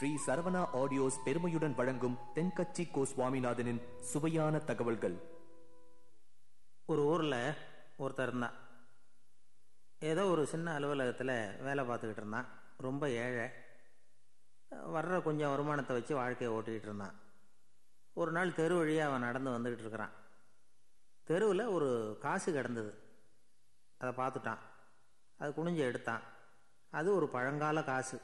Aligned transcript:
Sri 0.00 0.18
Saravana 0.26 0.68
audios 0.72 1.22
பெருமையுடன் 1.24 1.74
வழங்கும் 1.74 2.18
தென்கட்சி 2.34 2.90
கோ 2.90 3.00
சுவாமிநாதனின் 3.00 4.00
சுவையான 4.00 4.58
தகவல்கள். 4.58 5.16
ஒரு 6.86 7.04
ஊரில் 7.04 7.52
ஒருத்தர் 7.98 8.22
இருந்தான். 8.22 8.52
ஏதோ 9.98 10.24
ஒரு 10.24 10.46
சின்ன 10.46 10.72
அலுவலகத்தில் 10.72 11.56
வேலை 11.62 11.88
பார்த்துக்கிட்டு 11.88 12.16
இருந்தான். 12.16 12.46
ரொம்ப 12.76 13.10
ஏழை. 13.10 13.48
வர்ற 14.72 15.22
கொஞ்சம் 15.22 15.50
வருமானத்தை 15.50 15.96
வச்சு 15.96 16.14
வாழ்க்கையை 16.14 16.58
ஓட்டிக்கிட்டு 16.58 16.82
இருந்தான். 16.82 17.14
ஒரு 18.12 18.32
நாள் 18.32 18.54
தெரு 18.54 18.76
வழியாக 18.76 19.08
அவன் 19.08 19.26
நடந்து 19.26 19.50
வந்துக்கிட்டு 19.50 19.78
இருக்கிறான். 19.78 20.10
தெருவில் 21.24 21.66
ஒரு 21.66 22.18
காசு 22.20 22.52
கிடந்தது. 22.52 22.98
அதை 23.98 24.24
பார்த்துட்டான். 24.24 24.58
அது 25.38 25.52
குனிஞ்சு 25.56 25.76
எடுத்தான். 25.76 26.20
அது 26.90 27.14
ஒரு 27.14 27.28
பழங்கால 27.28 27.82
காசு. 27.82 28.20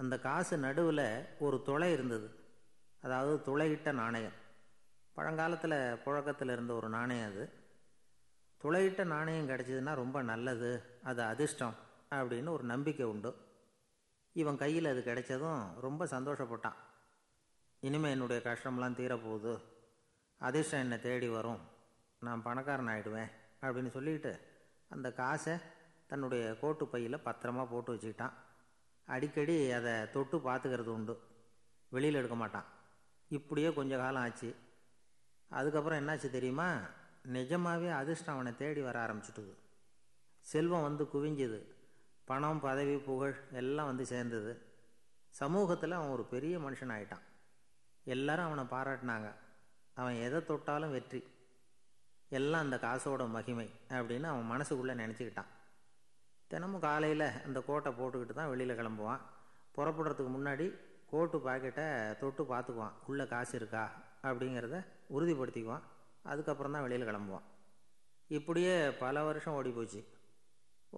அந்த 0.00 0.18
காசு 0.18 0.58
நடுவில் 0.58 1.26
ஒரு 1.38 1.62
துளை 1.62 1.92
இருந்தது. 1.92 2.30
அதாவது 3.02 3.34
துளையிட்ட 3.44 3.92
நாணயம். 3.92 4.32
பழங்காலத்தில் 5.14 5.96
புழக்கத்தில் 5.96 6.50
இருந்த 6.50 6.74
ஒரு 6.74 6.88
நாணயம் 6.88 7.30
அது. 7.30 7.52
துளையிட்ட 8.62 9.04
நாணயம் 9.04 9.48
கிடச்சிதுன்னா 9.48 9.94
ரொம்ப 9.94 10.22
நல்லது 10.22 10.82
அது 11.02 11.22
அதிர்ஷ்டம் 11.22 11.74
அப்படின்னு 12.10 12.48
ஒரு 12.48 12.64
நம்பிக்கை 12.64 13.06
உண்டு. 13.06 13.36
இவன் 14.32 14.56
கையில் 14.56 14.84
அது 14.84 15.02
கிடைச்சதும் 15.06 15.80
ரொம்ப 15.80 16.04
சந்தோஷப்பட்டான். 16.04 16.78
இனிமேல் 17.80 18.10
என்னுடைய 18.10 18.42
கஷ்டம்லாம் 18.44 18.98
தீரப்போகுது. 19.00 19.62
அதிர்ஷ்டம் 20.38 20.80
என்னை 20.80 21.00
தேடி 21.00 21.28
வரும். 21.28 21.60
நான் 22.20 22.42
பணக்காரன் 22.42 22.86
ஆகிடுவேன் 22.86 23.30
அப்படின்னு 23.62 23.90
சொல்லிட்டு 23.90 24.40
அந்த 24.88 25.12
காசை 25.12 25.54
தன்னுடைய 26.06 26.58
கோட்டு 26.60 26.86
பையில் 26.86 27.16
பத்திரமா 27.16 27.66
போட்டு 27.70 27.94
வச்சுக்கிட்டான். 27.94 28.32
அடிக்கடி 29.08 29.70
அதை 29.70 30.10
தொட்டு 30.10 30.38
பார்த்துக்கிறது 30.38 30.92
உண்டு. 30.96 31.20
வெளியில் 31.88 32.14
எடுக்க 32.14 32.36
மாட்டான். 32.36 32.64
இப்படியே 33.28 33.72
கொஞ்ச 33.72 33.96
காலம் 33.96 34.22
ஆச்சு. 34.22 34.56
அதுக்கப்புறம் 35.48 36.08
என்னாச்சு 36.08 36.30
தெரியுமா? 36.30 36.76
நிஜமாகவே 37.22 37.88
அதிர்ஷ்டம் 37.88 38.34
அவனை 38.34 38.56
தேடி 38.56 38.80
வர 38.80 39.06
ஆரம்பிச்சிட்டுது. 39.06 39.54
செல்வம் 40.40 40.82
வந்து 40.82 41.04
குவிஞ்சுது. 41.04 41.62
பணம் 42.24 42.60
பதவி 42.60 42.96
புகழ் 42.96 43.34
எல்லாம் 43.52 43.86
வந்து 43.86 44.06
சேர்ந்தது. 44.06 44.62
சமூகத்தில் 45.30 45.92
அவன் 45.92 46.08
ஒரு 46.08 46.24
பெரிய 46.24 46.58
மனுஷன் 46.58 46.92
ஆயிட்டான். 46.96 47.22
எல்லாரும் 48.04 48.44
அவனை 48.44 48.64
பாராட்டினாங்க. 48.64 49.32
அவன் 49.94 50.14
எதை 50.14 50.44
தொட்டாலும் 50.44 50.90
வெற்றி. 50.90 51.24
எல்லாம் 52.28 52.60
அந்த 52.60 52.76
காசோட 52.76 53.28
மகிமை 53.28 53.70
அப்படின்னு 53.88 54.22
அவன் 54.22 54.50
மனசுக்குள்ளே 54.50 55.00
நினச்சிக்கிட்டான். 55.02 55.56
தினமும் 56.52 56.80
காலையில் 56.80 57.26
அந்த 57.46 57.58
கோட்டை 57.68 57.90
போட்டுக்கிட்டு 57.92 58.34
தான் 58.38 58.48
வெளியில் 58.48 58.78
கிளம்புவான். 58.78 59.22
புறப்படுறதுக்கு 59.76 60.30
முன்னாடி 60.36 60.66
கோட்டு 61.10 61.38
பாக்கெட்டை 61.38 61.86
தொட்டு 62.20 62.42
பார்த்துக்குவான். 62.52 62.94
உள்ளே 63.06 63.26
காசு 63.26 63.56
இருக்கா? 63.56 63.84
அப்படிங்கிறத 64.22 64.78
உறுதிப்படுத்திக்குவான். 65.16 65.84
அதுக்கப்புறம் 66.22 66.72
தான் 66.72 66.84
வெளியில் 66.86 67.08
கிளம்புவான். 67.08 67.46
இப்படியே 68.38 68.90
பல 69.02 69.22
வருஷம் 69.28 69.56
ஓடி 69.58 69.70
போச்சு 69.70 70.00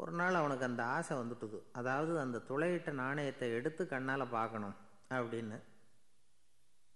ஒரு 0.01 0.12
நாள் 0.12 0.41
அவனுக்கு 0.41 0.65
அந்த 0.65 0.83
ஆசை 0.97 1.15
வந்துட்டுது. 1.17 1.59
அதாவது 1.73 2.12
அந்த 2.21 2.39
துளையிட்ட 2.48 2.91
நாணயத்தை 3.03 3.47
எடுத்து 3.59 3.83
கண்ணால் 3.93 4.33
பார்க்கணும் 4.37 4.77
அப்படின்னு. 5.19 5.59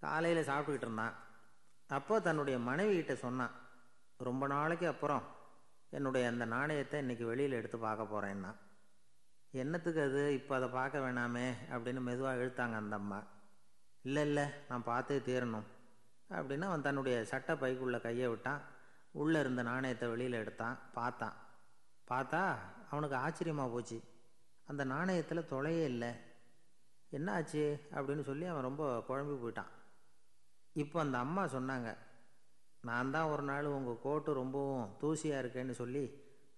காலையில் 0.02 0.48
சாப்பிட்டுக்கிட்டு 0.48 0.88
இருந்தான். 0.88 1.14
அப்போ 1.90 2.14
தன்னுடைய 2.20 2.58
மனைவி 2.68 2.94
கிட்ட 2.96 3.14
சொன்னான். 3.14 3.54
ரொம்ப 4.28 4.46
நாளைக்கு 4.46 4.86
அப்புறம் 4.86 5.24
என்னுடைய 5.90 6.28
அந்த 6.28 6.44
நாணயத்தை 6.44 7.00
இன்றைக்கி 7.00 7.24
வெளியில் 7.24 7.52
எடுத்து 7.52 7.78
பார்க்க 7.78 8.20
போகிறேன்னா 8.20 8.54
என்னத்துக்கு 9.50 10.02
அது? 10.02 10.34
இப்போ 10.34 10.56
அதை 10.56 10.68
பார்க்க 10.68 10.98
வேணாமே 10.98 11.52
அப்படின்னு 11.70 12.00
மெதுவாக 12.00 12.42
இழுத்தாங்க 12.42 12.74
அந்த 12.74 12.96
அம்மா. 12.96 13.22
இல்லை 14.02 14.22
இல்லை 14.22 14.44
நான் 14.68 14.82
பார்த்தே 14.82 15.18
தீரணும். 15.18 15.62
அப்படின்னு 16.30 16.60
அவன் 16.60 16.82
தன்னுடைய 16.82 17.24
சட்டை 17.24 17.56
பைக்குள்ளே 17.56 18.00
கையை 18.00 18.28
விட்டான். 18.28 18.60
உள்ளே 19.10 19.40
இருந்த 19.40 19.62
நாணயத்தை 19.62 20.08
வெளியில் 20.08 20.32
எடுத்தான். 20.32 20.78
பார்த்தான். 20.94 21.34
பார்த்தா 22.10 22.54
அவனுக்கு 22.90 23.16
ஆச்சரியமாக 23.16 23.70
போச்சு. 23.70 24.02
அந்த 24.64 24.84
நாணயத்தில் 24.84 25.46
தொலையே 25.46 25.84
இல்லை. 25.84 26.14
என்ன 27.10 27.32
ஆச்சு? 27.32 27.88
அப்படின்னு 27.92 28.22
சொல்லி 28.22 28.46
அவன் 28.46 28.62
ரொம்ப 28.62 29.04
குழம்பி 29.08 29.38
போயிட்டான். 29.38 29.72
இப்போ 30.72 31.00
அந்த 31.00 31.18
அம்மா 31.18 31.44
சொன்னாங்க 31.44 31.96
நான் 32.88 33.12
தான் 33.14 33.30
ஒரு 33.32 33.44
நாள் 33.50 33.74
உங்கள் 33.76 34.02
கோட்டு 34.06 34.30
ரொம்பவும் 34.40 34.88
தூசியாக 35.02 35.42
இருக்கேன்னு 35.42 35.74
சொல்லி 35.82 36.04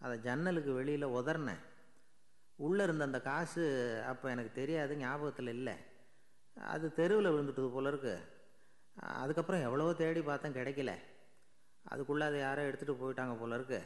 அதை 0.04 0.14
ஜன்னலுக்கு 0.26 0.72
வெளியில் 0.78 1.14
உதறினேன். 1.18 1.62
உள்ளே 2.66 2.82
இருந்த 2.86 3.04
அந்த 3.08 3.18
காசு 3.28 3.62
அப்போ 4.10 4.26
எனக்கு 4.34 4.52
தெரியாது 4.58 4.92
ஞாபகத்தில் 5.02 5.50
இல்லை. 5.56 5.74
அது 6.72 6.86
தெருவில் 6.98 7.32
விழுந்துட்டது 7.34 7.68
போல 7.74 7.90
இருக்கு. 7.92 8.14
அதுக்கப்புறம் 9.22 9.64
எவ்வளவோ 9.66 9.92
தேடி 10.02 10.20
பார்த்தேன் 10.28 10.56
கிடைக்கல. 10.58 10.92
அதுக்குள்ளே 11.92 12.24
அதை 12.28 12.38
யாரோ 12.46 12.62
எடுத்துகிட்டு 12.68 13.00
போயிட்டாங்க 13.02 13.34
போல 13.42 13.58
இருக்கு. 13.58 13.80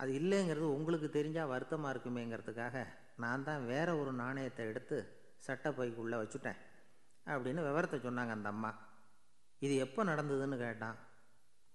அது 0.00 0.10
இல்லைங்கிறது 0.20 0.66
உங்களுக்கு 0.76 1.08
தெரிஞ்சால் 1.18 1.52
வருத்தமாக 1.52 1.92
இருக்குமேங்கிறதுக்காக 1.94 2.84
நான் 3.24 3.46
தான் 3.48 3.62
வேற 3.72 3.88
ஒரு 4.00 4.12
நாணயத்தை 4.22 4.64
எடுத்து 4.72 4.98
சட்டை 5.46 5.70
பைக்குள்ளே 5.78 6.18
வச்சுட்டேன் 6.22 6.60
அப்படின்னு 7.32 7.60
விவரத்தை 7.68 7.98
சொன்னாங்க 8.06 8.32
அந்த 8.38 8.48
அம்மா. 8.54 8.70
இது 9.66 9.74
எப்போ 9.84 10.00
நடந்ததுன்னு 10.10 10.58
கேட்டான். 10.66 10.98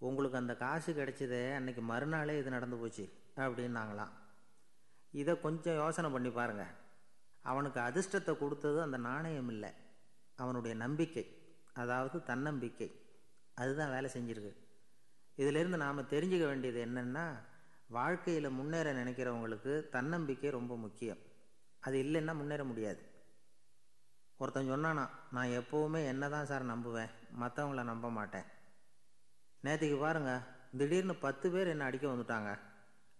உங்களுக்கு 0.08 0.38
அந்த 0.38 0.54
காசு 0.56 0.94
கிடைச்சதே 0.94 1.42
அன்னைக்கு 1.56 1.82
மறுநாளே 1.82 2.34
இது 2.38 2.50
நடந்து 2.50 2.78
போச்சு 2.78 3.06
அப்படின்னாங்களாம். 3.36 4.14
இதை 5.12 5.34
கொஞ்சம் 5.42 5.76
யோசனை 5.76 6.10
பண்ணி 6.12 6.30
பாருங்க. 6.30 6.64
அவனுக்கு 7.42 7.80
அதிர்ஷ்டத்தை 7.80 8.38
கொடுத்தது 8.38 8.82
அந்த 8.82 8.98
நாணயம் 8.98 9.50
இல்லை. 9.50 9.72
அவனுடைய 10.36 10.78
நம்பிக்கை 10.78 11.24
அதாவது 11.74 12.24
தன்னம்பிக்கை. 12.24 12.90
அதுதான் 13.54 13.94
வேலை 13.96 14.10
செஞ்சிருக்கு. 14.14 14.52
இதிலிருந்து 15.36 15.78
நாம் 15.78 16.10
தெரிஞ்சுக்க 16.14 16.46
வேண்டியது 16.46 16.80
என்னென்னா 16.86 17.26
வாழ்க்கையில் 17.88 18.50
முன்னேற 18.50 18.94
நினைக்கிறவங்களுக்கு 18.94 19.90
தன்னம்பிக்கை 19.90 20.50
ரொம்ப 20.50 20.78
முக்கியம். 20.78 21.22
அது 21.80 21.98
இல்லைன்னா 22.04 22.34
முன்னேற 22.36 22.64
முடியாது. 22.64 23.02
ஒருத்தன் 24.38 24.70
சொன்னானா 24.70 25.04
நான் 25.32 25.56
எப்போவுமே 25.60 26.06
என்ன 26.06 26.30
தான் 26.30 26.50
சார் 26.52 26.66
நம்புவேன் 26.66 27.12
மற்றவங்கள 27.42 27.84
நம்ப 27.84 28.10
மாட்டேன். 28.10 28.48
நேற்றுக்கு 29.66 29.98
பாருங்கள் 30.00 30.46
திடீர்னு 30.80 31.14
பத்து 31.26 31.48
பேர் 31.54 31.72
என்னை 31.74 31.86
அடிக்க 31.90 32.06
வந்துட்டாங்க. 32.08 32.52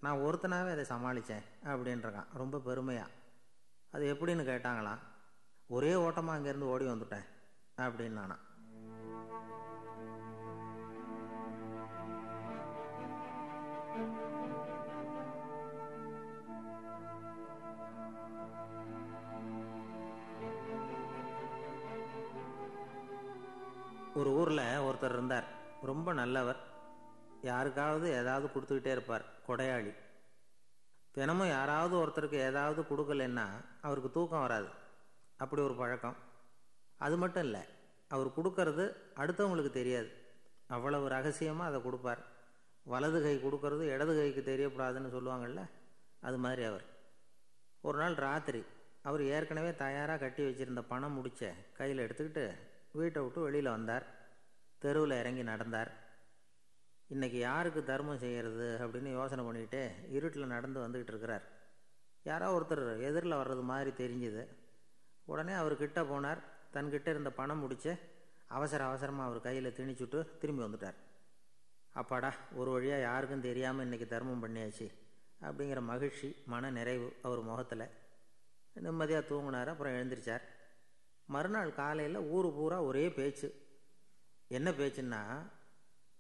நான் 0.04 0.24
ஒருத்தனாகவே 0.28 0.72
அதை 0.76 0.86
சமாளித்தேன் 0.94 1.46
அப்படின்றக்கான் 1.72 2.32
ரொம்ப 2.42 2.60
பெருமையாக 2.68 3.16
அது 3.96 4.04
எப்படின்னு 4.14 4.44
கேட்டாங்களாம் 4.52 5.04
ஒரே 5.76 5.94
ஓட்டமாக 6.06 6.38
அங்கேருந்து 6.38 6.72
ஓடி 6.74 6.86
வந்துட்டேன் 6.94 7.28
அப்படின்னு 7.86 8.20
நானா 8.22 8.38
ஒரு 24.20 24.32
ஊரில் 24.40 24.66
ஒருத்தர் 24.88 25.16
இருந்தார். 25.18 25.48
ரொம்ப 25.90 26.14
நல்லவர். 26.14 26.60
யாருக்காவது 27.42 28.12
ஏதாவது 28.12 28.48
கொடுத்துக்கிட்டே 28.48 28.92
இருப்பார். 28.96 29.26
கொடையாளி. 29.48 29.94
தினமும் 31.12 31.48
யாராவது 31.48 31.96
ஒருத்தருக்கு 31.96 32.34
ஏதாவது 32.34 32.82
கொடுக்கலன்னா 32.82 33.46
அவருக்கு 33.82 34.12
தூக்கம் 34.12 34.40
வராது. 34.40 34.68
அப்படி 35.38 35.62
ஒரு 35.62 35.76
பழக்கம். 35.76 36.16
அது 36.98 37.18
மட்டும் 37.18 37.44
இல்லை 37.44 37.62
அவர் 38.08 38.28
கொடுக்கறது 38.28 38.96
அடுத்தவங்களுக்கு 39.16 39.70
தெரியாது. 39.70 40.10
அவ்வளவு 40.68 41.10
ரகசியமாக 41.10 41.70
அதை 41.70 41.82
கொடுப்பார். 41.82 42.24
வலது 42.84 43.22
கை 43.22 43.36
கொடுக்கறது 43.44 43.82
இடது 43.82 44.14
கைக்கு 44.20 44.42
தெரியக்கூடாதுன்னு 44.52 45.14
சொல்லுவாங்கள்ல 45.16 45.62
அது 46.20 46.38
மாதிரி 46.38 46.64
அவர். 46.64 46.86
ஒரு 47.82 47.98
நாள் 47.98 48.14
ராத்திரி 48.14 48.64
அவர் 49.02 49.24
ஏற்கனவே 49.24 49.76
தயாராக 49.76 50.20
கட்டி 50.20 50.44
வச்சுருந்த 50.44 50.82
பணம் 50.88 51.16
முடிச்ச 51.18 51.54
கையில் 51.74 52.04
எடுத்துக்கிட்டு 52.08 52.52
வீட்டை 52.92 53.24
விட்டு 53.24 53.42
வெளியில் 53.42 53.76
வந்தார். 53.78 54.22
தெருவில் 54.84 55.20
இறங்கி 55.22 55.44
நடந்தார். 55.44 55.92
இன்றைக்கி 57.14 57.40
யாருக்கு 57.48 57.82
தர்மம் 57.84 58.22
செய்கிறது 58.24 58.68
அப்படின்னு 58.84 59.10
யோசனை 59.20 59.44
பண்ணிக்கிட்டே 59.46 59.84
இருட்டில் 60.18 60.54
நடந்து 60.54 60.80
வந்துக்கிட்டு 60.84 61.14
இருக்கிறார். 61.14 61.46
யாரோ 62.24 62.48
ஒருத்தர் 62.58 62.84
எதிரில் 63.10 63.40
வர்றது 63.42 63.64
மாதிரி 63.72 63.92
தெரிஞ்சுது. 64.04 64.44
உடனே 65.26 65.54
அவர் 65.54 65.76
கிட்டே 65.78 66.02
போனார். 66.02 66.42
தன்கிட்ட 66.76 67.08
இருந்த 67.08 67.32
பணம் 67.40 67.60
முடிச்சு 67.60 67.92
அவசர 68.48 68.86
அவசரமாக 68.86 69.30
அவர் 69.30 69.46
கையில் 69.48 69.76
திணிச்சுட்டு 69.78 70.20
திரும்பி 70.42 70.64
வந்துட்டார். 70.64 70.98
அப்பாடா 72.02 72.32
ஒரு 72.60 72.70
வழியாக 72.72 73.02
யாருக்கும் 73.02 73.46
தெரியாமல் 73.48 73.86
இன்றைக்கி 73.88 74.08
தர்மம் 74.08 74.44
பண்ணியாச்சு 74.44 74.88
அப்படிங்கிற 75.48 75.82
மகிழ்ச்சி 75.92 76.30
மன 76.46 76.72
நிறைவு 76.78 77.08
அவர் 77.22 77.42
முகத்தில். 77.50 77.86
நிம்மதியாக 78.86 79.28
தூங்கினார் 79.30 79.72
அப்புறம் 79.74 79.96
எழுந்திரிச்சார். 79.98 80.44
மறுநாள் 81.34 81.78
காலையில் 81.82 82.20
ஊர் 82.36 82.50
பூரா 82.56 82.78
ஒரே 82.90 83.06
பேச்சு. 83.18 83.50
என்ன 84.58 84.72
பேச்சுன்னா 84.72 85.52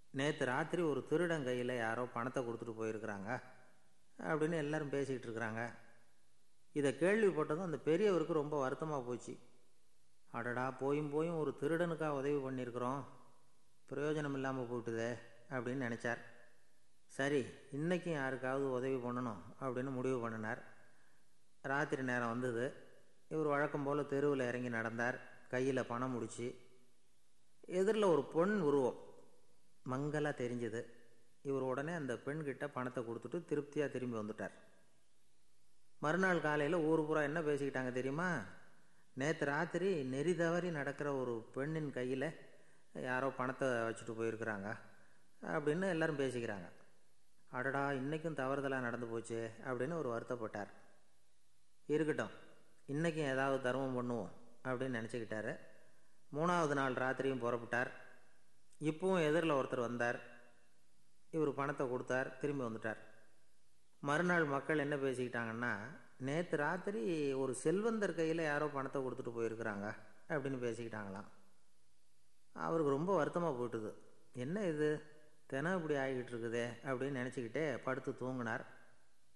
நேற்று 0.09 0.45
ராத்திரி 0.45 0.81
ஒரு 0.81 1.05
திருடன் 1.09 1.43
கையில் 1.43 1.77
யாரோ 1.77 2.05
பணத்தை 2.05 2.43
கொடுத்துட்டு 2.43 2.79
போயிருக்கிறாங்க. 2.79 3.41
அப்படின்னு 4.19 4.53
எல்லாரும் 4.53 4.89
பேசிக்கிட்டு 4.89 5.27
இருக்கிறாங்க. 5.27 5.73
இதை 6.71 6.95
கேள்விப்பட்டதும் 6.99 7.63
அந்த 7.63 7.79
பெரியவருக்கு 7.85 8.31
ரொம்ப 8.31 8.59
வருத்தமாக 8.59 9.01
போச்சு. 9.01 9.37
அடடா 10.31 10.71
போயும் 10.71 11.09
போயும் 11.09 11.37
ஒரு 11.37 11.57
திருடனுக்காக 11.59 12.07
உதவி 12.07 12.35
பண்ணியிருக்கிறோம். 12.35 13.03
பிரயோஜனம் 13.89 14.33
இல்லாமல் 14.33 14.65
போயிட்டுதே 14.65 15.17
அப்படின்னு 15.49 15.87
நினச்சார். 15.87 16.21
சரி 17.05 17.45
இன்றைக்கும் 17.71 18.13
யாருக்காவது 18.13 18.71
உதவி 18.71 18.95
பண்ணணும் 18.95 19.41
அப்படின்னு 19.61 19.91
முடிவு 19.91 20.21
பண்ணினார். 20.21 20.63
ராத்திரி 21.61 22.03
நேரம் 22.03 22.29
வந்தது. 22.29 22.73
இவர் 23.27 23.45
வழக்கம் 23.45 23.83
போல் 23.83 24.07
தெருவில் 24.07 24.47
இறங்கி 24.47 24.69
நடந்தார். 24.69 25.19
கையில் 25.49 25.85
பணம் 25.85 26.11
முடிச்சு 26.11 26.62
எதிரில் 27.67 28.03
ஒரு 28.03 28.23
பொன் 28.23 28.61
உருவம். 28.61 28.99
மங்கலாக 29.83 30.43
தெரிஞ்சது. 30.43 30.85
இவர் 31.41 31.61
உடனே 31.61 31.93
அந்த 31.93 32.13
பெண்கிட்ட 32.13 32.67
பணத்தை 32.67 33.03
கொடுத்துட்டு 33.03 33.45
திருப்தியாக 33.45 33.91
திரும்பி 33.91 34.17
வந்துட்டார். 34.17 34.51
மறுநாள் 35.99 36.41
காலையில் 36.41 36.75
ஊர் 36.75 37.05
பூரா 37.05 37.21
என்ன 37.21 37.41
பேசிக்கிட்டாங்க 37.41 37.91
தெரியுமா? 37.91 38.43
நேற்று 39.13 39.45
ராத்திரி 39.45 40.03
நெறி 40.03 40.35
தவறி 40.35 40.71
நடக்கிற 40.71 41.13
ஒரு 41.13 41.45
பெண்ணின் 41.53 41.91
கையில் 41.91 42.39
யாரோ 42.93 43.29
பணத்தை 43.29 43.67
வச்சுட்டு 43.67 44.13
போயிருக்கிறாங்க 44.17 44.77
அப்படின்னு 45.41 45.89
எல்லாரும் 45.89 46.19
பேசிக்கிறாங்க. 46.19 46.69
அடடா 47.49 47.91
இன்றைக்கும் 47.91 48.35
தவறுதலாக 48.35 48.81
நடந்து 48.81 49.05
போச்சு 49.05 49.51
அப்படின்னு 49.65 49.97
ஒரு 49.97 50.09
வருத்தப்பட்டார். 50.13 50.67
இருக்கட்டும் 51.85 52.29
இன்றைக்கும் 52.85 53.25
ஏதாவது 53.25 53.61
தர்மம் 53.61 53.97
பண்ணுவோம் 53.97 54.29
அப்படின்னு 54.63 54.99
நினச்சிக்கிட்டாரு. 54.99 55.57
மூணாவது 56.33 56.73
நாள் 56.73 56.93
ராத்திரியும் 56.93 57.43
புறப்பட்டார். 57.45 57.91
இப்பவும் 58.79 59.25
எதிரில் 59.27 59.57
ஒருத்தர் 59.59 59.87
வந்தார். 59.87 60.19
இவர் 61.29 61.53
பணத்தை 61.53 61.89
கொடுத்தார் 61.89 62.37
திரும்பி 62.37 62.63
வந்துட்டார். 62.63 62.97
மறுநாள் 63.99 64.45
மக்கள் 64.45 64.77
என்ன 64.77 64.95
பேசிக்கிட்டாங்கன்னா 64.95 65.73
நேற்று 66.17 66.57
ராத்திரி 66.57 67.33
ஒரு 67.33 67.53
செல்வந்தர் 67.53 68.15
கையில் 68.15 68.41
யாரோ 68.41 68.67
பணத்தை 68.67 69.01
கொடுத்துட்டு 69.01 69.31
போயிருக்கிறாங்க 69.37 69.87
அப்படின்னு 70.29 70.59
பேசிக்கிட்டாங்களாம். 70.65 71.29
அவருக்கு 72.53 72.91
ரொம்ப 72.91 73.15
வருத்தமாக 73.15 73.55
போயிட்டுது. 73.59 73.91
என்ன 74.33 74.65
இது? 74.65 74.89
தினம் 75.45 75.75
இப்படி 75.75 75.95
ஆகிக்கிட்டு 75.99 76.33
இருக்குதே 76.33 76.65
அப்படின்னு 76.83 77.19
நினச்சிக்கிட்டே 77.21 77.77
படுத்து 77.83 78.11
தூங்கினார். 78.11 78.63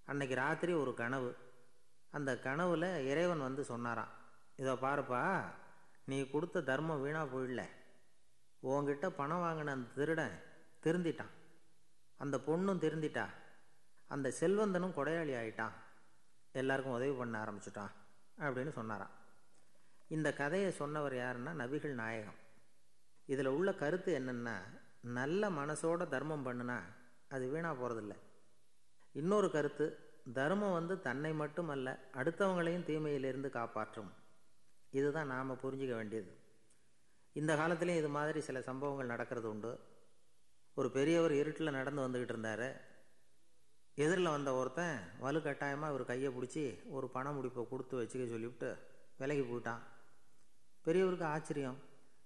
அன்னைக்கு 0.06 0.36
ராத்திரி 0.36 0.74
ஒரு 0.74 0.94
கனவு. 0.94 1.36
அந்த 2.12 2.40
கனவில் 2.40 2.90
இறைவன் 3.06 3.40
வந்து 3.40 3.64
சொன்னாராம். 3.64 4.12
இதை 4.56 4.74
பாருப்பா 4.74 5.24
நீ 6.10 6.18
கொடுத்த 6.30 6.62
தர்மம் 6.62 7.02
வீணாக 7.02 7.28
போயிடல 7.32 7.64
உங்ககிட்ட 8.60 9.10
பணம் 9.10 9.44
வாங்கின 9.46 9.74
அந்த 9.78 9.90
திருடன் 9.96 10.36
திருந்திட்டான். 10.84 11.34
அந்த 12.18 12.36
பொண்ணும் 12.48 12.82
திருந்திட்டா. 12.84 13.26
அந்த 14.08 14.28
செல்வந்தனும் 14.40 14.96
கொடையாளி 14.98 15.34
ஆயிட்டான். 15.42 15.76
எல்லாருக்கும் 16.52 16.98
உதவி 16.98 17.12
பண்ண 17.12 17.34
ஆரம்பிச்சிட்டான் 17.44 17.94
அப்படின்னு 18.38 18.72
சொன்னாராம். 18.80 19.14
இந்த 20.16 20.34
கதையை 20.34 20.72
சொன்னவர் 20.72 21.14
யாருன்னா 21.14 21.52
நபிகள் 21.62 21.96
நாயகம். 22.02 22.40
இதில் 23.26 23.54
உள்ள 23.56 23.74
கருத்து 23.74 24.12
என்னென்னா 24.20 24.56
நல்ல 25.20 25.50
மனசோட 25.50 26.08
தர்மம் 26.08 26.46
பண்ணுனா 26.48 26.78
அது 27.28 27.50
வீணாக 27.50 27.76
போகிறதில்ல 27.80 28.16
இன்னொரு 29.14 29.50
கருத்து 29.52 29.86
தர்மம் 30.34 30.78
வந்து 30.80 30.96
தன்னை 31.02 31.34
மட்டும் 31.34 31.70
அல்ல 31.70 31.88
அடுத்தவங்களையும் 32.14 32.88
தீமையிலிருந்து 32.90 33.50
காப்பாற்றும். 33.50 34.12
இதுதான் 34.92 35.28
நாம் 35.28 35.60
புரிஞ்சிக்க 35.64 35.96
வேண்டியது. 35.96 36.38
இந்த 37.34 37.56
காலத்துலேயும் 37.56 37.98
இது 37.98 38.10
மாதிரி 38.10 38.42
சில 38.42 38.62
சம்பவங்கள் 38.62 39.06
நடக்கிறது 39.06 39.50
உண்டு. 39.50 39.80
ஒரு 40.76 40.92
பெரியவர் 40.92 41.32
இருட்டில் 41.32 41.70
நடந்து 41.70 42.08
வந்துக்கிட்டு 42.08 42.36
இருந்தார். 42.36 42.82
எதிரில் 43.96 44.30
வந்த 44.30 44.54
ஒருத்தன் 44.54 45.00
வலு 45.20 45.42
கட்டாயமாக 45.42 45.94
ஒரு 45.94 46.06
கையை 46.06 46.34
பிடிச்சி 46.34 46.90
ஒரு 46.90 47.10
பண 47.10 47.32
முடிப்பை 47.32 47.68
கொடுத்து 47.68 48.02
வச்சுக்க 48.02 48.30
சொல்லிவிட்டு 48.30 48.78
விலகி 49.18 49.42
போயிட்டான். 49.42 49.80
பெரியவருக்கு 50.86 51.24
ஆச்சரியம். 51.24 51.78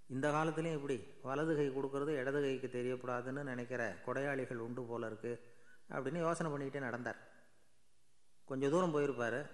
இந்த 0.07 0.31
காலத்துலேயும் 0.31 0.73
இப்படி 0.73 1.07
வலது 1.21 1.55
கை 1.55 1.69
கொடுக்கறது 1.69 2.07
இடது 2.07 2.41
கைக்கு 2.41 2.67
தெரியக்கூடாதுன்னு 2.67 3.43
நினைக்கிற 3.43 3.95
கொடையாளிகள் 4.05 4.55
உண்டு 4.55 4.83
போல 4.83 5.09
இருக்குது 5.09 5.39
அப்படின்னு 5.89 6.17
யோசனை 6.17 6.51
பண்ணிக்கிட்டே 6.51 6.79
நடந்தார். 6.79 7.19
கொஞ்சம் 8.45 8.69
தூரம் 8.69 8.95
போயிருப்பார். 8.95 9.49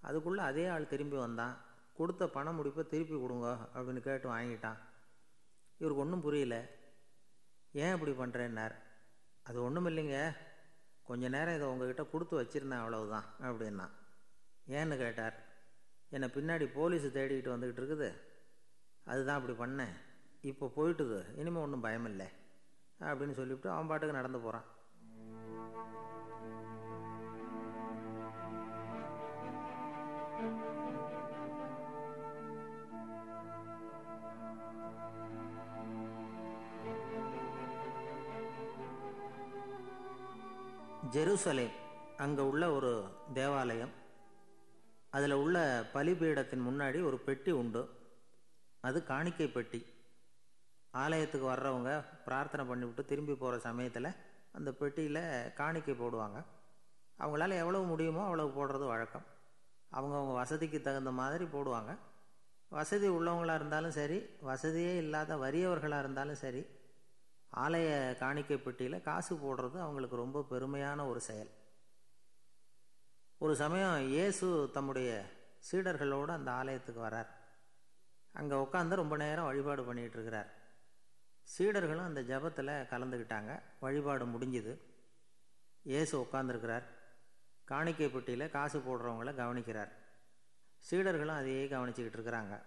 அதுக்குள்ளே 0.00 0.42
அதே 0.42 0.66
ஆள் 0.66 0.88
திரும்பி 0.88 1.16
வந்தான். 1.16 1.65
கொடுத்த 1.96 2.28
பண 2.28 2.52
முடிப்பை 2.52 2.82
திருப்பி 2.86 3.16
கொடுங்க 3.20 3.48
அப்படின்னு 3.74 4.00
கேட்டு 4.00 4.28
வாங்கிட்டான். 4.32 4.78
இவருக்கு 5.78 6.02
ஒன்றும் 6.02 6.24
புரியல. 6.26 6.56
ஏன் 7.72 7.94
இப்படி 7.94 8.12
பண்ணுறேன்னார் 8.12 8.74
அது 9.42 9.62
ஒன்றும் 9.62 9.86
இல்லைங்க. 9.86 10.36
கொஞ்ச 11.02 11.28
நேரம் 11.28 11.56
இதை 11.56 11.66
உங்ககிட்ட 11.68 12.04
கொடுத்து 12.04 12.42
வச்சுருந்தேன் 12.42 12.82
அவ்வளவுதான் 12.82 13.26
அப்படின்னா. 13.42 13.86
ஏன்னு 14.68 14.96
கேட்டார். 14.96 15.36
என்னை 16.10 16.28
பின்னாடி 16.34 16.66
போலீஸ் 16.74 17.04
தேடிக்கிட்டு 17.04 17.54
வந்துக்கிட்டு 17.54 17.82
இருக்குது. 17.82 18.08
அதுதான் 19.04 19.38
அப்படி 19.40 19.54
பண்ணேன். 19.58 19.94
இப்போ 20.40 20.72
போயிட்டுது. 20.76 21.18
இனிமேல் 21.36 21.62
ஒன்றும் 21.62 21.84
பயமில்லை 21.84 22.28
அப்படின்னு 23.00 23.38
சொல்லிவிட்டு 23.40 23.70
அவன் 23.70 23.86
பாட்டுக்கு 23.86 24.16
நடந்து 24.16 24.38
போகிறான் 24.38 24.66
ஜெருசலேம். 41.16 41.74
அங்கே 42.16 42.42
உள்ள 42.42 42.72
ஒரு 42.72 43.04
தேவாலயம். 43.34 43.90
அதில் 45.10 45.32
உள்ள 45.32 45.84
பலிபீடத்தின் 45.94 46.64
முன்னாடி 46.68 47.04
ஒரு 47.04 47.18
பெட்டி 47.18 47.50
உண்டு. 47.50 47.90
அது 48.80 49.04
காணிக்கை 49.04 49.48
பெட்டி. 49.48 49.86
ஆலயத்துக்கு 50.90 51.50
வர்றவங்க 51.50 52.04
பிரார்த்தனை 52.24 52.64
பண்ணிவிட்டு 52.68 53.04
திரும்பி 53.04 53.34
போகிற 53.34 53.58
சமயத்தில் 53.58 54.10
அந்த 54.52 54.72
பெட்டியில் 54.72 55.52
காணிக்கை 55.52 55.94
போடுவாங்க. 55.94 56.44
அவங்களால 57.18 57.58
எவ்வளவு 57.58 57.84
முடியுமோ 57.84 58.24
அவ்வளவு 58.24 58.50
போடுறது 58.56 58.86
வழக்கம். 58.86 59.26
அவங்கவுங்க 59.92 60.34
வசதிக்கு 60.34 60.80
தகுந்த 60.80 61.10
மாதிரி 61.10 61.44
போடுவாங்க. 61.44 61.96
வசதி 62.68 63.08
உள்ளவங்களாக 63.08 63.54
இருந்தாலும் 63.54 63.90
சரி 63.90 64.26
வசதியே 64.40 64.96
இல்லாத 64.96 65.36
வறியவர்களாக 65.36 65.98
இருந்தாலும் 65.98 66.34
சரி 66.34 66.66
ஆலய 67.52 68.18
காணிக்கை 68.18 68.56
பெட்டியில் 68.56 69.02
காசு 69.02 69.34
போடுறது 69.34 69.78
அவங்களுக்கு 69.80 70.16
ரொம்ப 70.16 70.46
பெருமையான 70.50 71.08
ஒரு 71.08 71.20
செயல். 71.20 71.50
ஒரு 73.38 73.56
சமயம் 73.56 74.08
இயேசு 74.08 74.70
தம்முடைய 74.72 75.24
சீடர்களோடு 75.70 76.26
அந்த 76.26 76.50
ஆலயத்துக்கு 76.50 77.00
வரார். 77.08 77.26
அங்கே 78.32 78.54
உட்காந்து 78.54 78.94
ரொம்ப 78.94 79.16
நேரம் 79.16 79.44
வழிபாடு 79.44 79.92
பண்ணிகிட்டு 79.92 80.16
இருக்கிறார். 80.18 80.50
சீடர்களும் 81.58 82.08
அந்த 82.08 82.20
ஜபத்தில் 82.20 82.86
கலந்துக்கிட்டாங்க 82.92 83.60
வழிபாடு 83.80 84.26
முடிஞ்சுது. 84.26 84.80
இயேசு 85.82 86.20
உட்காந்துருக்கிறார் 86.20 86.82
காணிக்கை 87.64 88.08
பெட்டியில் 88.08 88.50
காசு 88.50 88.78
போடுறவங்கள 88.78 89.30
கவனிக்கிறார். 89.42 89.92
சீடர்களும் 90.90 91.36
அதையே 91.36 91.66
கவனிச்சுக்கிட்டு 91.66 92.18
இருக்கிறாங்க. 92.18 92.62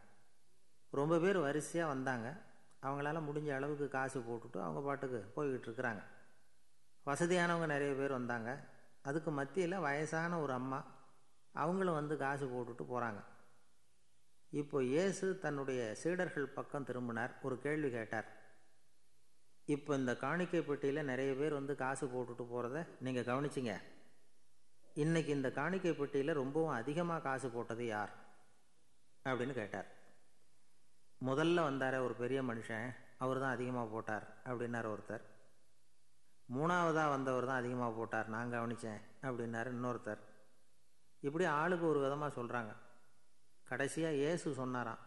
ரொம்ப 0.91 1.19
பேர் 1.19 1.38
வரிசையாக 1.38 1.91
வந்தாங்க. 1.93 2.41
அவங்களால 2.83 3.21
முடிஞ்ச 3.27 3.50
அளவுக்கு 3.55 3.88
காசு 3.98 4.19
போட்டுட்டு 4.27 4.59
அவங்க 4.65 4.81
பாட்டுக்கு 4.88 5.19
போய்கிட்டு 5.36 5.67
இருக்கிறாங்க 5.69 6.03
வசதியானவங்க 7.05 7.67
நிறைய 7.74 7.91
பேர் 7.93 8.17
வந்தாங்க. 8.17 8.50
அதுக்கு 9.09 9.31
மத்தியில் 9.31 9.83
வயசான 9.88 10.39
ஒரு 10.39 10.53
அம்மா 10.53 10.79
அவங்களும் 11.53 12.00
வந்து 12.00 12.15
காசு 12.17 12.45
போட்டுட்டு 12.45 12.83
போகிறாங்க 12.91 13.21
இப்போ 14.59 14.77
இயேசு 14.83 15.25
தன்னுடைய 15.39 15.81
சீடர்கள் 16.01 16.53
பக்கம் 16.57 16.86
திரும்பினார். 16.89 17.33
ஒரு 17.41 17.55
கேள்வி 17.65 17.89
கேட்டார். 17.91 18.27
இப்போ 19.65 19.91
இந்த 19.95 20.13
காணிக்கை 20.15 20.62
பெட்டியில் 20.62 21.07
நிறைய 21.12 21.31
பேர் 21.36 21.53
வந்து 21.53 21.74
காசு 21.75 22.05
போட்டுட்டு 22.13 22.45
போகிறத 22.53 22.79
நீங்கள் 23.05 23.27
கவனிச்சிங்க. 23.29 23.74
இன்றைக்கி 24.95 25.31
இந்த 25.39 25.51
காணிக்கை 25.51 25.93
பெட்டியில் 25.93 26.39
ரொம்பவும் 26.41 26.77
அதிகமாக 26.79 27.21
காசு 27.21 27.50
போட்டது 27.50 27.86
யார்? 27.86 28.13
அப்படின்னு 29.25 29.53
கேட்டார். 29.53 29.89
முதல்ல 31.27 31.63
வந்தார 31.67 31.95
ஒரு 32.05 32.13
பெரிய 32.19 32.39
மனுஷன் 32.49 32.89
அவர் 33.23 33.41
தான் 33.43 33.55
அதிகமாக 33.55 33.88
போட்டார் 33.93 34.25
அப்படின்னார் 34.49 34.88
ஒருத்தர். 34.91 35.23
மூணாவதாக 36.55 37.13
வந்தவர் 37.13 37.47
தான் 37.49 37.59
அதிகமாக 37.61 37.91
போட்டார் 37.97 38.27
நான் 38.35 38.53
கவனித்தேன் 38.55 39.01
அப்படின்னாரு 39.27 39.69
இன்னொருத்தர். 39.75 40.21
இப்படி 41.27 41.45
ஆளுக்கு 41.59 41.85
ஒரு 41.89 41.99
விதமாக 42.03 42.31
சொல்கிறாங்க 42.38 42.71
கடைசியாக 43.71 44.19
இயேசு 44.21 44.53
சொன்னாராம் 44.61 45.01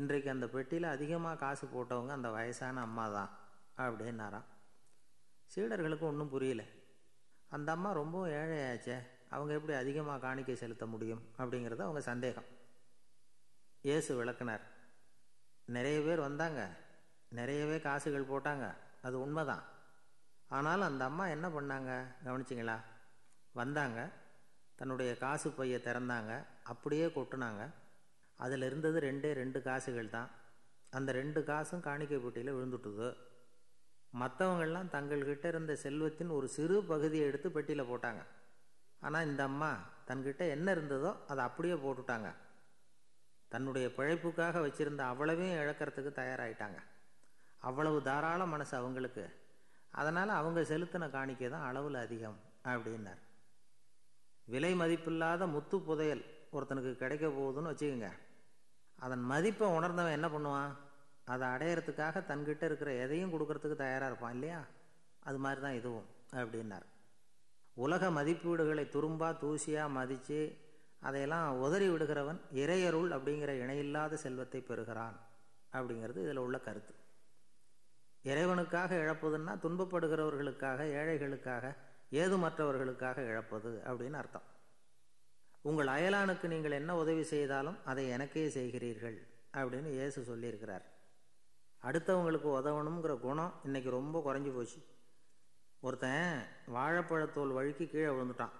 இன்றைக்கு 0.00 0.28
அந்த 0.34 0.46
பெட்டியில் 0.54 0.88
அதிகமாக 0.96 1.40
காசு 1.44 1.64
போட்டவங்க 1.74 2.12
அந்த 2.18 2.28
வயசான 2.36 2.82
அம்மா 2.88 3.06
தான் 3.16 3.32
அப்படின்னாராம். 3.84 4.46
சீடர்களுக்கு 5.54 6.06
ஒன்றும் 6.10 6.32
புரியல. 6.34 6.62
அந்த 7.56 7.68
அம்மா 7.76 7.90
ரொம்பவும் 8.00 8.34
ஏழையாச்சே 8.40 8.98
அவங்க 9.34 9.52
எப்படி 9.58 9.74
அதிகமாக 9.80 10.22
காணிக்கை 10.26 10.56
செலுத்த 10.62 10.86
முடியும் 10.94 11.24
அப்படிங்கிறது 11.40 11.84
அவங்க 11.86 12.02
சந்தேகம். 12.10 12.48
இயேசு 13.88 14.10
விளக்குனார் 14.20 14.64
நிறைய 15.64 16.00
பேர் 16.00 16.20
வந்தாங்க. 16.20 16.68
நிறையவே 17.28 17.78
காசுகள் 17.78 18.26
போட்டாங்க. 18.26 18.74
அது 19.02 19.20
உண்மைதான். 19.20 19.62
ஆனாலும் 20.48 20.86
அந்த 20.86 21.04
அம்மா 21.04 21.26
என்ன 21.26 21.48
பண்ணாங்க? 21.48 22.04
கவனிச்சிங்களா? 22.24 22.78
வந்தாங்க. 23.52 24.08
தன்னுடைய 24.76 25.16
காசு 25.16 25.50
பையை 25.50 25.80
திறந்தாங்க. 25.84 26.44
அப்படியே 26.62 27.06
கொட்டினாங்க. 27.06 27.70
அதில் 28.36 28.62
இருந்தது 28.62 29.00
ரெண்டே 29.00 29.32
ரெண்டு 29.32 29.62
காசுகள் 29.62 30.08
தான். 30.08 30.30
அந்த 30.90 31.12
ரெண்டு 31.12 31.44
காசும் 31.44 31.80
காணிக்கை 31.80 32.18
பெட்டியில் 32.18 32.54
விழுந்துட்டுது. 32.54 33.16
மற்றவங்கள்லாம் 34.20 34.88
தங்கள்கிட்ட 34.92 35.44
இருந்த 35.44 35.74
செல்வத்தின் 35.74 36.28
ஒரு 36.28 36.48
சிறு 36.48 36.82
பகுதியை 36.82 37.26
எடுத்து 37.26 37.50
பெட்டியில் 37.50 37.84
போட்டாங்க. 37.84 38.22
ஆனால் 39.00 39.26
இந்த 39.26 39.42
அம்மா 39.42 39.76
தன்கிட்ட 40.06 40.38
என்ன 40.38 40.74
இருந்ததோ 40.74 41.16
அதை 41.28 41.44
அப்படியே 41.44 41.74
போட்டுட்டாங்க. 41.74 42.34
தன்னுடைய 43.52 43.86
பிழைப்புக்காக 43.96 44.60
வச்சுருந்த 44.66 45.02
அவ்வளவையும் 45.12 45.60
இழக்கிறதுக்கு 45.62 46.10
தயாராகிட்டாங்க 46.20 46.78
அவ்வளவு 47.68 47.98
தாராள 48.08 48.42
மனசு 48.52 48.74
அவங்களுக்கு. 48.78 49.24
அதனால் 50.00 50.30
அவங்க 50.38 50.60
செலுத்தின 50.70 51.08
காணிக்கை 51.16 51.48
தான் 51.54 51.66
அளவில் 51.68 51.98
அதிகம் 52.04 52.38
அப்படின்னார். 52.72 53.20
விலை 54.52 54.72
மதிப்பில்லாத 54.80 55.46
முத்து 55.54 55.76
புதையல் 55.88 56.22
ஒருத்தனுக்கு 56.54 56.92
கிடைக்க 57.02 57.26
போகுதுன்னு 57.28 57.72
வச்சுக்கோங்க. 57.72 58.08
அதன் 59.04 59.24
மதிப்பை 59.32 59.68
உணர்ந்தவன் 59.76 60.16
என்ன 60.18 60.28
பண்ணுவான்? 60.34 60.72
அதை 61.32 61.44
அடையிறதுக்காக 61.54 62.22
தன்கிட்ட 62.30 62.64
இருக்கிற 62.70 62.92
எதையும் 63.04 63.32
கொடுக்கறதுக்கு 63.34 63.76
தயாராக 63.84 64.10
இருப்பான் 64.10 64.34
இல்லையா? 64.36 64.60
அது 65.28 65.38
மாதிரி 65.44 65.60
தான் 65.66 65.78
இதுவும் 65.80 66.08
அப்படின்னார். 66.40 66.86
உலக 67.84 68.10
மதிப்பீடுகளை 68.18 68.84
துரும்பா 68.94 69.28
தூசியாக 69.42 69.96
மதித்து 69.98 70.40
அதையெல்லாம் 71.02 71.58
உதறி 71.58 71.86
விடுகிறவன் 71.88 72.40
இறையருள் 72.62 73.10
அப்படிங்கிற 73.16 73.52
இணையில்லாத 73.62 74.16
செல்வத்தை 74.16 74.60
பெறுகிறான் 74.60 75.16
அப்படிங்கிறது 75.72 76.18
இதில் 76.26 76.42
உள்ள 76.44 76.58
கருத்து. 76.58 76.94
இறைவனுக்காக 78.24 78.90
இழப்பதுன்னா 79.04 79.52
துன்பப்படுகிறவர்களுக்காக 79.64 80.80
ஏழைகளுக்காக 81.00 81.74
ஏது 82.10 82.36
மற்றவர்களுக்காக 82.36 83.22
இழப்பது 83.30 83.72
அப்படின்னு 83.90 84.18
அர்த்தம். 84.22 84.46
உங்கள் 85.62 85.86
அயலானுக்கு 85.86 86.46
நீங்கள் 86.46 86.78
என்ன 86.80 86.96
உதவி 86.96 87.24
செய்தாலும் 87.32 87.78
அதை 87.84 88.08
எனக்கே 88.08 88.46
செய்கிறீர்கள் 88.48 89.18
அப்படின்னு 89.58 89.90
இயேசு 89.98 90.20
சொல்லியிருக்கிறார். 90.30 90.84
அடுத்தவங்களுக்கு 91.82 92.48
உதவணுங்கிற 92.58 93.14
குணம் 93.20 93.54
இன்னைக்கு 93.64 93.90
ரொம்ப 93.90 94.16
குறைஞ்சி 94.26 94.52
போச்சு. 94.54 94.80
ஒருத்தன் 95.80 96.42
வாழைப்பழத்தோல் 96.74 97.56
வழுக்கி 97.58 97.86
கீழே 97.86 98.10
விழுந்துட்டான். 98.10 98.56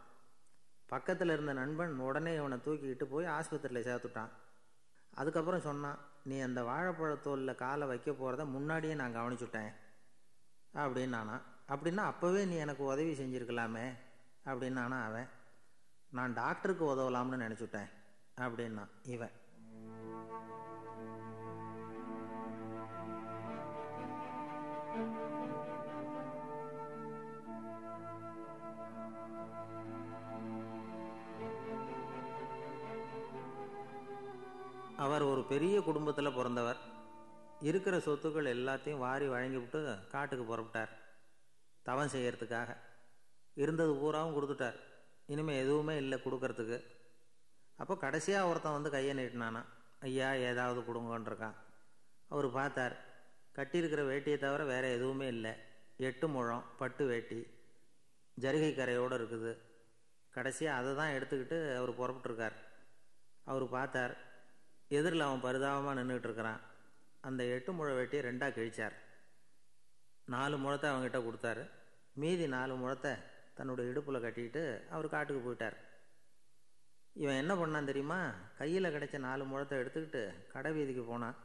பக்கத்தில் 0.93 1.31
இருந்த 1.31 1.53
நண்பன் 1.53 1.93
உடனே 1.99 2.33
இவனை 2.35 2.59
தூக்கிக்கிட்டு 2.59 3.05
போய் 3.05 3.27
ஆஸ்பத்திரியில் 3.27 3.87
சேர்த்துட்டான். 3.89 4.33
அதுக்கப்புறம் 5.15 5.61
சொன்னான் 5.61 5.99
நீ 6.23 6.41
அந்த 6.41 6.63
வாழைப்பழத்தோலில் 6.63 7.55
காலை 7.55 7.87
வைக்க 7.89 8.11
போகிறத 8.11 8.45
முன்னாடியே 8.47 8.95
நான் 8.95 9.17
கவனிச்சுட்டேன். 9.17 9.73
அப்படின்னு 10.75 11.09
நானா 11.09 11.37
அப்படின்னா 11.69 12.03
அப்போவே 12.11 12.47
நீ 12.47 12.57
எனக்கு 12.57 12.85
உதவி 12.85 13.13
செஞ்சுருக்கலாமே. 13.13 13.87
அப்படின்னு 14.45 14.79
நானா 14.81 15.05
அவன் 15.05 15.29
நான் 16.11 16.33
டாக்டருக்கு 16.33 16.85
உதவலாம்னு 16.85 17.43
நினச்சிட்டேன். 17.45 17.91
அப்படின்னா 18.41 18.85
இவன் 19.03 19.31
பெரிய 35.53 35.77
குடும்பத்தில் 35.87 36.37
பிறந்தவர். 36.39 36.81
இருக்கிற 37.69 37.97
சொத்துக்கள் 38.07 38.49
எல்லாத்தையும் 38.55 39.03
வாரி 39.05 39.27
வழங்கிவிட்டு 39.33 39.81
காட்டுக்கு 40.13 40.45
புறப்பட்டார். 40.51 40.93
தவம் 41.87 42.13
செய்கிறதுக்காக 42.15 42.71
இருந்தது 43.63 43.93
பூராவும் 44.01 44.35
கொடுத்துட்டார். 44.37 44.79
இனிமேல் 45.33 45.61
எதுவுமே 45.65 45.95
இல்லை 46.03 46.17
கொடுக்கறதுக்கு. 46.25 46.79
அப்போ 47.81 47.95
கடைசியாக 48.05 48.49
ஒருத்தன் 48.51 48.77
வந்து 48.77 48.91
கையை 48.95 49.13
நீட்டினானா? 49.21 49.63
ஐயா 50.09 50.29
ஏதாவது 50.51 50.81
கொடுங்கன்றிருக்கான் 50.89 51.59
அவர் 52.33 52.49
பார்த்தார் 52.59 52.95
கட்டியிருக்கிற 53.59 54.03
வேட்டியை 54.11 54.39
தவிர 54.45 54.63
வேறு 54.73 54.89
எதுவுமே 54.97 55.27
இல்லை. 55.35 55.53
எட்டு 56.09 56.27
முழம் 56.35 56.67
பட்டு 56.81 57.05
வேட்டி. 57.11 57.41
ஜரிகை 58.45 58.73
கரையோடு 58.75 59.17
இருக்குது. 59.21 59.53
கடைசியாக 60.37 60.79
அதை 60.81 60.93
தான் 61.01 61.15
எடுத்துக்கிட்டு 61.17 61.59
அவர் 61.79 61.99
புறப்பட்டுருக்கார். 62.01 62.57
அவர் 63.53 63.67
பார்த்தார் 63.77 64.15
எதிரில் 64.99 65.27
அவன் 65.27 65.45
பரிதாபமாக 65.47 65.99
நின்றுக்கிட்டு 65.99 66.29
இருக்கிறான் 66.29 66.61
அந்த 67.21 67.45
எட்டு 67.45 67.73
முழ 67.73 67.89
வெட்டியை 67.99 68.23
ரெண்டாக 68.29 68.55
கிழிச்சார். 68.57 68.97
நாலு 70.25 70.57
முழத்தை 70.59 70.89
அவங்ககிட்ட 70.91 71.19
கொடுத்தாரு. 71.27 71.63
மீதி 72.23 72.47
நாலு 72.49 72.75
முழத்தை 72.77 73.13
தன்னுடைய 73.55 73.91
இடுப்பில் 73.91 74.25
கட்டிக்கிட்டு 74.25 74.63
அவர் 74.91 75.09
காட்டுக்கு 75.09 75.43
போயிட்டார். 75.45 75.77
இவன் 77.15 77.41
என்ன 77.43 77.53
பண்ணான் 77.55 77.91
தெரியுமா? 77.91 78.19
கையில் 78.59 78.93
கிடைச்ச 78.95 79.19
நாலு 79.19 79.45
முழத்தை 79.45 79.79
எடுத்துக்கிட்டு 79.79 80.23
கடை 80.53 80.73
வீதிக்கு 80.73 81.03
போனான். 81.03 81.37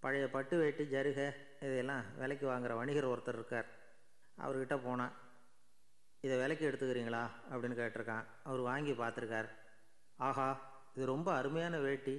பழைய 0.00 0.26
பட்டு 0.30 0.56
வேட்டி 0.58 0.84
ஜருகை 0.84 1.28
இதையெல்லாம் 1.60 2.04
விலைக்கு 2.18 2.46
வாங்குகிற 2.46 2.74
வணிகர் 2.74 3.12
ஒருத்தர் 3.12 3.38
இருக்கார். 3.38 3.68
அவர்கிட்ட 4.38 4.76
போனான். 4.84 5.14
இதை 6.20 6.36
விலைக்கு 6.38 6.64
எடுத்துக்கிறீங்களா? 6.70 7.22
அப்படின்னு 7.52 7.78
கேட்டிருக்கான். 7.80 8.24
அவர் 8.42 8.60
வாங்கி 8.70 8.92
பார்த்துருக்கார். 8.92 9.48
ஆஹா 10.16 10.48
இது 10.94 11.06
ரொம்ப 11.06 11.28
அருமையான 11.34 11.78
வேட்டி. 11.78 12.14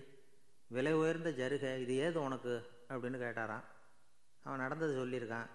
விலை 0.71 0.93
உயர்ந்த 0.93 1.29
ஜருகை 1.29 1.79
இது 1.79 1.95
ஏது 1.95 2.21
உனக்கு? 2.21 2.69
அப்படின்னு 2.89 3.17
கேட்டாரான் 3.21 3.63
அவன் 4.43 4.59
நடந்தது 4.59 5.07
சொல்லியிருக்கான். 5.07 5.47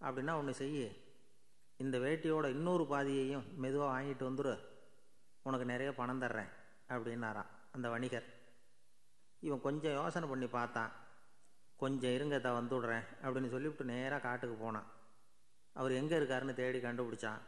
அப்படின்னா 0.00 0.34
ஒன்று 0.34 0.54
செய்ய. 0.54 0.90
இந்த 1.76 1.98
வேட்டியோட 1.98 2.48
இன்னொரு 2.48 2.86
பாதியையும் 2.90 3.54
மெதுவாக 3.54 4.00
வாங்கிட்டு 4.00 4.26
வந்துடு 4.28 4.58
உனக்கு 5.42 5.66
நிறைய 5.66 5.94
பணம் 5.94 6.20
தர்றேன் 6.20 6.48
அப்படின்னாரான் 6.88 7.46
அந்த 7.72 7.88
வணிகர். 7.88 8.24
இவன் 9.40 9.60
கொஞ்சம் 9.60 9.92
யோசனை 9.92 10.28
பண்ணி 10.28 10.46
பார்த்தான். 10.46 10.92
கொஞ்சம் 11.76 12.12
இருங்க 12.12 12.38
தான் 12.38 12.56
வந்துவிடுறேன் 12.58 13.04
அப்படின்னு 13.22 13.50
சொல்லிவிட்டு 13.50 13.84
நேராக 13.84 14.22
காட்டுக்கு 14.22 14.56
போனான். 14.56 14.86
அவர் 15.72 15.92
எங்கே 15.92 16.16
இருக்காருன்னு 16.18 16.54
தேடி 16.54 16.78
கண்டுபிடிச்சான். 16.78 17.40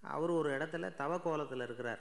அவர் 0.00 0.30
ஒரு 0.30 0.58
இடத்துல 0.58 0.94
தவக்கோலத்தில் 0.94 1.62
இருக்கிறார். 1.62 1.98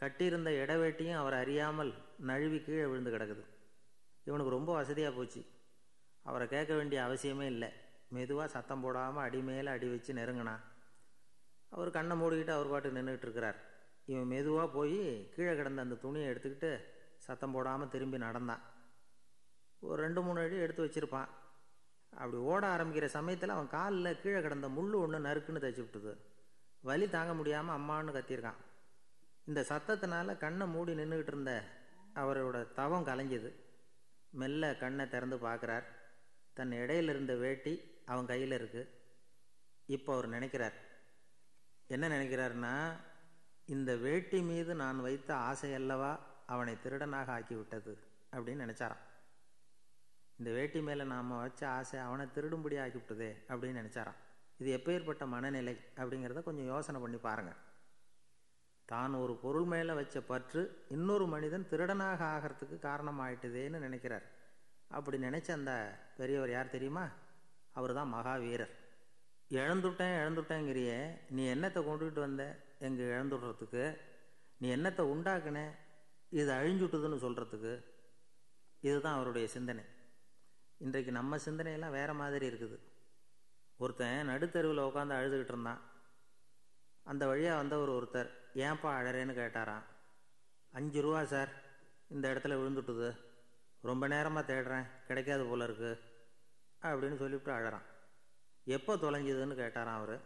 கட்டியிருந்த 0.00 0.50
இடவேட்டியும் 0.62 1.20
அவர் 1.20 1.36
அறியாமல் 1.42 1.92
நழுவி 2.28 2.58
கீழே 2.66 2.84
விழுந்து 2.90 3.12
கிடக்குது. 3.14 3.44
இவனுக்கு 4.28 4.56
ரொம்ப 4.56 4.70
வசதியாக 4.78 5.12
போச்சு. 5.16 5.40
அவரை 6.28 6.46
கேட்க 6.48 6.72
வேண்டிய 6.74 6.98
அவசியமே 7.06 7.46
இல்லை. 7.54 7.70
மெதுவாக 8.16 8.48
சத்தம் 8.54 8.82
போடாமல் 8.84 9.24
அடி 9.24 9.40
மேலே 9.48 9.70
அடி 9.76 9.88
வச்சு 9.94 10.12
நெருங்கினான் 10.18 10.62
அவர் 11.74 11.96
கண்ணை 11.96 12.14
மூடிக்கிட்டு 12.20 12.52
அவர் 12.56 12.70
பாட்டு 12.72 12.94
நின்றுக்கிட்டு 12.96 13.26
இருக்கிறார். 13.28 13.58
இவன் 14.10 14.30
மெதுவாக 14.34 14.68
போய் 14.76 15.00
கீழே 15.34 15.54
கிடந்த 15.56 15.84
அந்த 15.86 15.98
துணியை 16.04 16.28
எடுத்துக்கிட்டு 16.32 16.70
சத்தம் 17.26 17.54
போடாமல் 17.56 17.92
திரும்பி 17.94 18.18
நடந்தான். 18.26 18.62
ஒரு 19.88 19.98
ரெண்டு 20.04 20.20
மூணு 20.26 20.38
அடி 20.44 20.56
எடுத்து 20.66 20.84
வச்சுருப்பான். 20.84 21.28
அப்படி 22.20 22.38
ஓட 22.50 22.62
ஆரம்பிக்கிற 22.74 23.06
சமயத்தில் 23.16 23.54
அவன் 23.56 23.74
காலில் 23.76 24.20
கீழே 24.22 24.40
கிடந்த 24.46 24.68
முள் 24.76 24.94
ஒன்று 25.02 25.26
நறுக்குன்னு 25.26 25.64
தைச்சி 25.64 25.82
விட்டுது. 25.84 26.12
வலி 26.88 27.06
தாங்க 27.16 27.32
முடியாமல் 27.40 27.76
அம்மான்னு 27.78 28.16
கத்தியிருக்கான். 28.16 28.60
இந்த 29.48 29.60
சத்தத்தினால 29.68 30.38
கண்ணை 30.38 30.66
மூடி 30.66 30.92
நின்றுக்கிட்டு 30.94 31.32
இருந்த 31.32 31.52
அவரோட 32.14 32.56
தவம் 32.78 33.06
கலைஞ்சது. 33.06 33.50
மெல்ல 34.40 34.62
கண்ணை 34.82 35.08
திறந்து 35.08 35.36
பார்க்குறார். 35.36 35.86
தன் 36.56 36.72
இடையில 36.80 37.12
இருந்த 37.14 37.34
வேட்டி 37.34 37.72
அவன் 38.04 38.26
கையில் 38.26 38.54
இருக்கு. 38.58 38.82
இப்போ 39.86 40.12
அவர் 40.12 40.28
நினைக்கிறார். 40.28 40.76
என்ன 41.94 42.08
நினைக்கிறாருன்னா 42.08 42.74
இந்த 43.66 43.96
வேட்டி 43.96 44.40
மீது 44.40 44.74
நான் 44.74 45.00
வைத்த 45.06 45.30
ஆசை 45.48 45.70
அல்லவா 45.74 46.12
அவனை 46.46 46.74
திருடனாக 46.84 47.32
ஆக்கி 47.36 47.54
விட்டது 47.54 47.94
அப்படின்னு 48.36 48.64
நினைச்சாராம். 48.64 49.04
இந்த 50.38 50.50
வேட்டி 50.58 50.80
மேலே 50.80 51.04
நாம் 51.04 51.38
வச்ச 51.38 51.62
ஆசை 51.68 52.00
அவனை 52.00 52.26
திருடும்படி 52.34 52.76
ஆக்கிவிட்டதே 52.84 53.30
அப்படின்னு 53.48 53.80
நினைச்சாராம். 53.82 54.20
இது 54.58 54.70
எப்பேற்பட்ட 54.78 55.26
மனநிலை 55.26 55.74
அப்படிங்கிறத 55.96 56.42
கொஞ்சம் 56.42 56.70
யோசனை 56.74 57.00
பண்ணி 57.00 57.16
பாருங்கள் 57.16 57.66
தான் 58.90 59.14
ஒரு 59.22 59.34
பொருள் 59.42 59.66
மேலே 59.72 59.92
வச்ச 59.98 60.18
பற்று 60.20 60.60
இன்னொரு 60.96 61.24
மனிதன் 61.26 61.66
திருடனாக 61.70 62.20
ஆகிறதுக்கு 62.34 62.76
காரணமாயிட்டுதேன்னு 62.88 63.78
நினைக்கிறார். 63.86 64.26
அப்படி 64.96 65.16
நினைச்ச 65.24 65.48
அந்த 65.52 65.72
பெரியவர் 66.18 66.52
யார் 66.54 66.74
தெரியுமா? 66.76 67.04
அவர் 67.78 67.92
தான் 67.98 68.12
மகாவீரர். 68.14 68.74
இழந்துட்டேன் 69.50 70.14
இழந்துட்டேங்கிறிய 70.20 70.92
நீ 71.36 71.42
என்னத்தை 71.54 71.80
கொண்டுகிட்டு 71.88 72.20
வந்த? 72.26 72.44
எங்கே 72.86 73.04
இழந்துடுறதுக்கு 73.14 73.84
நீ 74.60 74.66
என்னத்தை 74.76 75.04
உண்டாக்குன? 75.14 75.58
இது 76.40 76.50
அழிஞ்சுட்டுதுன்னு 76.52 77.18
சொல்கிறதுக்கு 77.26 77.74
இதுதான் 78.88 79.16
அவருடைய 79.18 79.46
சிந்தனை. 79.56 79.84
இன்றைக்கு 80.86 81.12
நம்ம 81.18 81.38
சிந்தனையெல்லாம் 81.44 81.96
வேறு 81.98 82.14
மாதிரி 82.14 82.44
இருக்குது. 82.50 82.76
ஒருத்தன் 83.82 84.28
நடுத்தருவில் 84.30 84.86
உட்காந்து 84.88 85.16
அழுதுகிட்டு 85.18 85.52
இருந்தான். 85.54 85.80
அந்த 87.10 87.22
வழியாக 87.26 87.60
வந்தவர் 87.60 87.96
ஒருத்தர். 87.98 88.30
ஏன்பா 88.64 88.90
அழறேன்னு 88.98 89.34
கேட்டாராம். 89.38 89.84
அஞ்சு 90.72 91.00
ரூபா 91.04 91.20
சார் 91.32 91.50
இந்த 92.14 92.24
இடத்துல 92.28 92.56
விழுந்துட்டுது. 92.60 93.08
ரொம்ப 93.88 94.04
நேரமாக 94.12 94.52
தேடுறேன் 94.52 94.86
கிடைக்காது 95.08 95.44
போல 95.44 95.64
இருக்கு 95.64 95.92
அப்படின்னு 96.82 97.20
சொல்லிவிட்டு 97.22 97.52
அழறான். 97.58 97.86
எப்போ 98.76 98.94
தொலைஞ்சதுன்னு 98.96 99.58
கேட்டாராம் 99.60 100.00
அவர். 100.00 100.16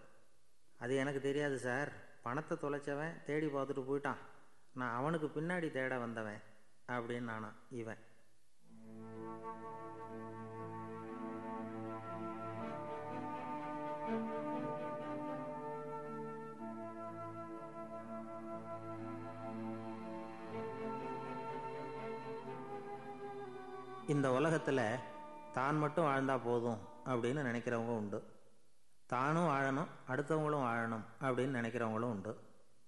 அது 0.78 0.92
எனக்கு 1.02 1.20
தெரியாது 1.20 1.58
சார் 1.58 1.92
பணத்தை 2.22 2.58
தொலைச்சவன் 2.62 3.24
தேடி 3.24 3.46
பார்த்துட்டு 3.46 3.84
போயிட்டான். 3.90 4.22
நான் 4.74 4.96
அவனுக்கு 5.00 5.28
பின்னாடி 5.36 5.70
தேட 5.70 5.98
வந்தவன் 5.98 6.40
அப்படின்னு 6.88 7.30
நானா 7.32 7.52
இவன். 7.82 8.02
இந்த 24.12 24.28
உலகத்தில் 24.32 24.80
தான் 25.52 25.78
மட்டும் 25.78 26.04
வாழ்ந்தா 26.04 26.36
போதும் 26.44 26.80
அப்படின்னு 27.06 27.40
நினைக்கிறவங்க 27.48 27.92
உண்டு. 28.00 28.18
தானும் 29.06 29.48
வாழணும் 29.48 29.90
அடுத்தவங்களும் 30.08 30.64
வாழணும் 30.68 31.04
அப்படின்னு 31.20 31.56
நினைக்கிறவங்களும் 31.58 32.12
உண்டு. 32.14 32.32